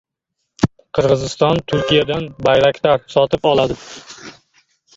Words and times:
Qirg‘iziston 0.99 1.61
Turkiyadan 1.73 2.27
“Bayraktar” 2.49 3.07
sotib 3.17 3.47
oladi 3.53 3.79